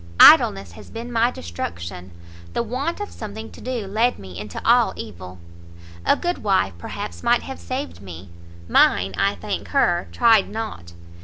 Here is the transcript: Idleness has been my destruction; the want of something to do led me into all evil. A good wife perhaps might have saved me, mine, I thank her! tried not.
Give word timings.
Idleness 0.19 0.71
has 0.71 0.89
been 0.89 1.11
my 1.11 1.29
destruction; 1.29 2.09
the 2.53 2.63
want 2.63 2.99
of 2.99 3.11
something 3.11 3.51
to 3.51 3.61
do 3.61 3.85
led 3.85 4.17
me 4.17 4.39
into 4.39 4.59
all 4.67 4.93
evil. 4.95 5.37
A 6.07 6.15
good 6.17 6.39
wife 6.39 6.73
perhaps 6.79 7.21
might 7.21 7.43
have 7.43 7.59
saved 7.59 8.01
me, 8.01 8.31
mine, 8.67 9.13
I 9.15 9.35
thank 9.35 9.67
her! 9.67 10.07
tried 10.11 10.49
not. 10.49 10.93